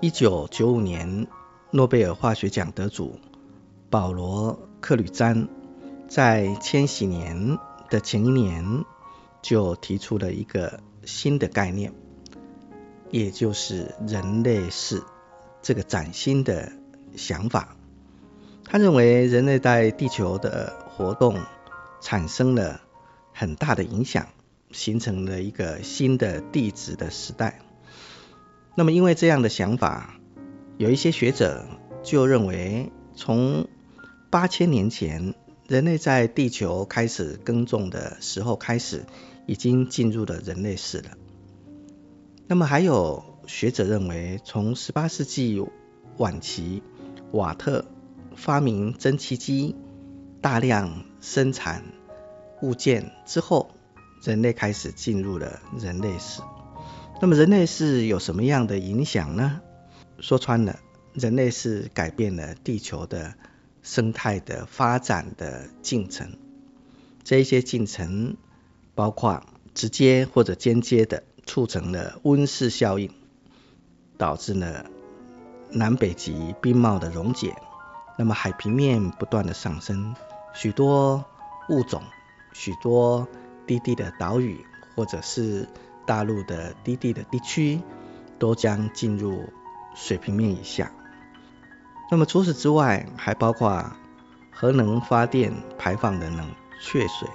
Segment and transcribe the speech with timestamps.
[0.00, 1.26] 一九九五年，
[1.72, 3.18] 诺贝尔化学奖得主
[3.90, 5.48] 保罗克吕詹
[6.06, 7.58] 在千禧年
[7.90, 8.84] 的前一年
[9.42, 11.92] 就提出了一个新的概念，
[13.10, 15.02] 也就是人类世
[15.62, 16.70] 这个崭新的
[17.16, 17.76] 想法。
[18.64, 21.40] 他认为人类在地球的活动
[22.00, 22.82] 产生了
[23.32, 24.28] 很大的影响，
[24.70, 27.62] 形成了一个新的地质的时代。
[28.78, 30.20] 那么，因为这样的想法，
[30.76, 31.66] 有一些学者
[32.04, 33.66] 就认为，从
[34.30, 35.34] 八千年前
[35.66, 39.04] 人类在地球开始耕种的时候开始，
[39.46, 41.10] 已经进入了人类史了。
[42.46, 45.60] 那么，还有学者认为，从十八世纪
[46.18, 46.80] 晚期，
[47.32, 47.84] 瓦特
[48.36, 49.74] 发明蒸汽机，
[50.40, 51.82] 大量生产
[52.62, 53.72] 物件之后，
[54.22, 56.42] 人类开始进入了人类史。
[57.20, 59.60] 那么人类是有什么样的影响呢？
[60.20, 60.78] 说穿了，
[61.14, 63.34] 人类是改变了地球的
[63.82, 66.36] 生态的发展的进程。
[67.24, 68.36] 这一些进程
[68.94, 69.42] 包括
[69.74, 73.10] 直接或者间接的促成了温室效应，
[74.16, 74.86] 导致了
[75.70, 77.56] 南北极冰帽的溶解，
[78.16, 80.14] 那么海平面不断的上升，
[80.54, 81.24] 许多
[81.68, 82.00] 物种、
[82.52, 83.26] 许多
[83.66, 85.68] 低地的岛屿或者是
[86.08, 87.78] 大陆的低地的地区
[88.38, 89.44] 都将进入
[89.94, 90.90] 水平面以下。
[92.10, 93.84] 那么除此之外，还包括
[94.50, 96.48] 核能发电排放的冷
[96.80, 97.28] 却水、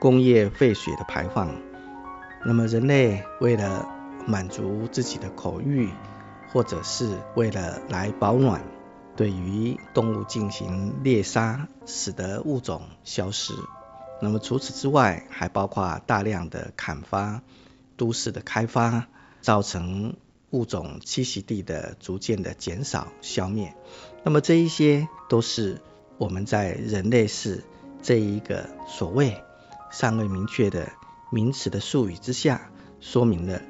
[0.00, 1.48] 工业废水的排放。
[2.44, 3.88] 那么人类为了
[4.26, 5.88] 满足自己的口欲，
[6.52, 8.60] 或者是为了来保暖，
[9.14, 13.54] 对于动物进行猎杀，使得物种消失。
[14.20, 17.42] 那么除此之外，还包括大量的砍伐。
[17.96, 19.08] 都市的开发
[19.42, 20.16] 造成
[20.52, 23.76] 物种栖息地的逐渐的减少消灭，
[24.24, 25.82] 那么这一些都是
[26.16, 27.62] 我们在人类世
[28.00, 29.44] 这一个所谓
[29.90, 30.90] 尚未明确的
[31.30, 33.60] 名词的术语之下，说明了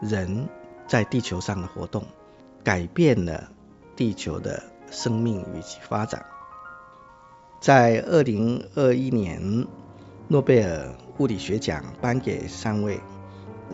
[0.00, 0.48] 人
[0.86, 2.06] 在地球上的活动
[2.62, 3.50] 改变了
[3.96, 6.24] 地球的生命与其发展。
[7.60, 9.66] 在二零二一年，
[10.32, 13.00] 诺贝尔物理学奖颁给三位。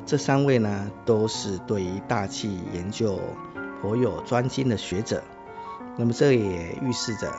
[0.06, 3.20] 这三位呢，都是对于大气研究
[3.82, 5.22] 颇有专精的学者。
[5.98, 7.30] 那么这也预示着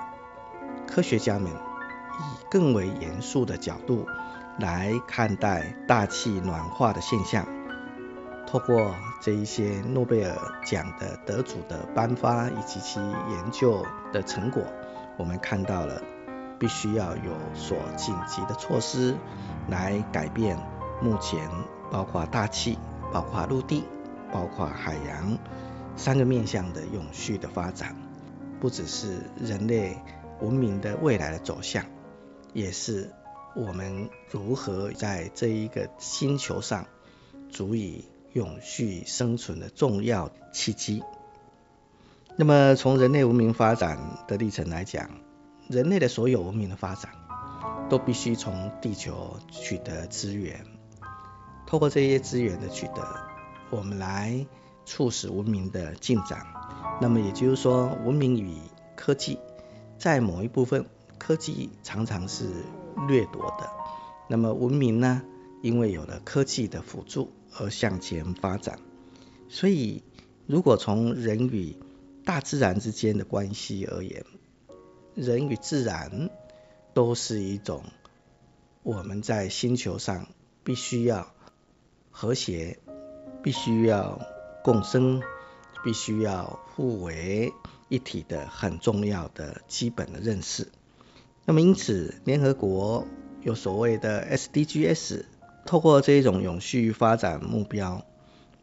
[0.85, 4.05] 科学家们以更为严肃的角度
[4.59, 7.43] 来看待大气暖化的现象。
[8.45, 13.83] 透过这一些诺贝尔奖的得主的颁发以及其研究
[14.13, 14.61] 的成果，
[15.17, 16.03] 我们看到了
[16.59, 19.15] 必须要有所紧急的措施
[19.69, 20.57] 来改变
[21.01, 21.49] 目前。
[21.89, 22.77] 包括大气、
[23.13, 23.81] 包括陆地、
[24.29, 25.37] 包括海洋
[25.95, 27.95] 三个面向的永续的发展，
[28.59, 29.97] 不只是人类
[30.41, 31.85] 文明的未来的走向，
[32.51, 33.09] 也是
[33.55, 36.85] 我们如何在这一个星球上
[37.49, 38.03] 足以
[38.33, 41.01] 永续生存的重要契机。
[42.35, 43.97] 那么从人类文明发展
[44.27, 45.09] 的历程来讲，
[45.69, 47.11] 人类的所有文明的发展
[47.89, 50.65] 都必须从地球取得资源。
[51.65, 53.03] 透过这些资源的取得，
[53.69, 54.45] 我们来
[54.85, 56.45] 促使文明的进展。
[57.01, 58.57] 那么也就是说，文明与
[58.95, 59.39] 科技
[59.97, 60.85] 在某一部分，
[61.17, 62.45] 科技常常是
[63.07, 63.69] 掠夺的。
[64.29, 65.21] 那么文明呢，
[65.61, 68.79] 因为有了科技的辅助而向前发展。
[69.49, 70.03] 所以，
[70.45, 71.75] 如果从人与
[72.23, 74.25] 大自然之间的关系而言，
[75.17, 76.29] 人与自然
[76.93, 77.83] 都是一种
[78.83, 80.27] 我们在星球上
[80.63, 81.33] 必须要。
[82.09, 82.79] 和谐
[83.43, 84.19] 必须要
[84.63, 85.21] 共生，
[85.83, 87.53] 必须要互为
[87.89, 90.67] 一体的很重要的基本的认识。
[91.45, 93.05] 那么因此，联合国
[93.43, 95.25] 有所谓的 SDGs，
[95.67, 98.03] 透过这一种永续发展目标，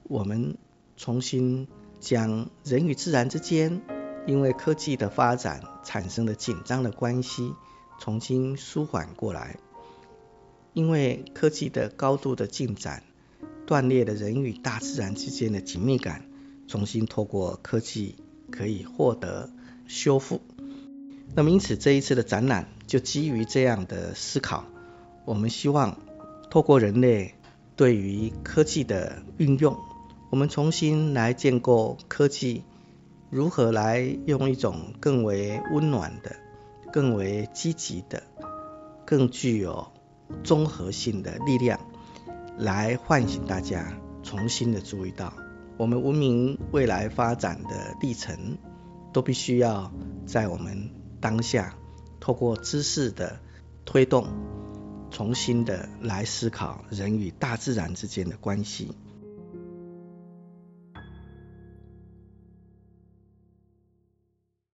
[0.02, 0.56] 我们
[0.96, 1.68] 重新
[2.00, 3.82] 将人与自然之间
[4.26, 7.52] 因为科技的发展产生的紧张的关系
[8.00, 9.56] 重新舒缓过来。
[10.72, 13.02] 因为科技的高度的进展。
[13.66, 16.26] 断裂了人与大自然之间的紧密感，
[16.68, 18.16] 重新透过科技
[18.50, 19.48] 可以获得
[19.86, 20.42] 修复。
[21.34, 24.66] 那么因此这一次的展览就基于这样的思考，
[25.24, 25.96] 我们希望
[26.50, 27.36] 透过人类
[27.74, 29.78] 对于科技的运用，
[30.28, 32.64] 我们重新来建构科技
[33.34, 36.36] 如何来用一种更为温暖的、
[36.92, 38.22] 更为积极的、
[39.04, 39.88] 更具有
[40.44, 41.80] 综合性的力量。
[42.56, 43.92] 来唤醒大家，
[44.22, 45.32] 重新的注意到
[45.76, 48.56] 我们文明未来发展的历程，
[49.12, 49.92] 都必须要
[50.24, 50.88] 在我们
[51.20, 51.74] 当下，
[52.20, 53.40] 透过知识的
[53.84, 54.28] 推动，
[55.10, 58.94] 重新的来思考人与大自然之间的关系。